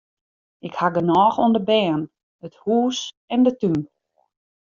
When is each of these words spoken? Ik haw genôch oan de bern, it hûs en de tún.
Ik 0.67 0.73
haw 0.79 0.93
genôch 0.97 1.37
oan 1.43 1.53
de 1.57 1.61
bern, 1.69 2.01
it 2.45 2.55
hûs 2.63 2.99
en 3.33 3.41
de 3.45 3.51
tún. 3.59 3.79